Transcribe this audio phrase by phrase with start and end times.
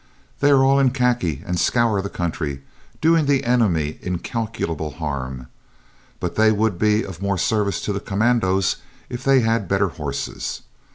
[0.39, 2.63] "They are all in khaki and scour the country,
[3.01, 5.45] doing the enemy incalculable harm,
[6.19, 8.77] but they would be of more service to the commandos
[9.09, 10.61] if they had better horses.